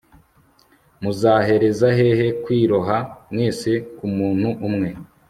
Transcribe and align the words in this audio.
muzahereza 1.01 1.87
hehe 1.97 2.27
kwiroha 2.43 2.97
mwese 3.31 3.71
ku 3.95 4.05
muntu 4.15 4.49
umwe 4.67 4.89